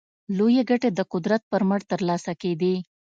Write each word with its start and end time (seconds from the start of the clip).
لویې 0.37 0.63
ګټې 0.69 0.89
د 0.93 0.99
قدرت 1.13 1.41
پر 1.51 1.61
مټ 1.69 1.81
ترلاسه 1.91 2.31
کېدې. 2.41 2.73